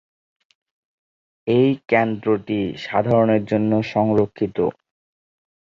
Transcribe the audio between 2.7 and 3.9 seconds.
সাধারণ-এর জন্য